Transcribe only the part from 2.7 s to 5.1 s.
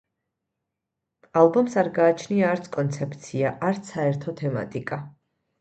კონცეფცია, არც საერთო თემატიკა.